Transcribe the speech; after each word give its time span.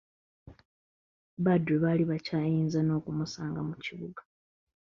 Badru 1.45 1.75
baali 1.83 2.03
bakyayinza 2.11 2.79
n'okumusanga 2.83 3.59
mu 3.67 3.75
kibuga. 3.83 4.21